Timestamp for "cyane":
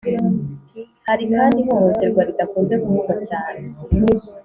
3.27-3.61